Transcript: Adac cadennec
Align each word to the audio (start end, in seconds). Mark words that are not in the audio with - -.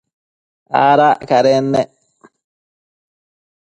Adac 0.85 1.19
cadennec 1.29 1.89